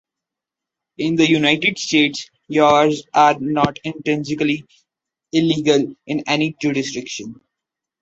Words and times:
In 0.97 1.15
the 1.15 1.29
United 1.29 1.77
States, 1.77 2.27
yawaras 2.51 3.03
are 3.13 3.39
not 3.39 3.77
intrinsically 3.83 4.65
illegal 5.31 5.93
in 6.07 6.23
any 6.25 6.55
jurisdiction. 6.59 7.39